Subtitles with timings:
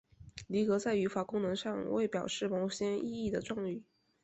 [0.47, 3.83] 离格在语法功能上为表示某些意义的状语。